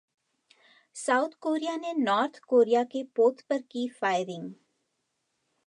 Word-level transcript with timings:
south 0.95 1.29
Korea 1.41 1.75
ने 1.75 1.93
North 1.93 2.39
Korea 2.47 2.83
के 2.83 3.03
पोत 3.15 3.41
पर 3.41 3.61
की 3.71 3.87
फायरिंग 4.01 4.51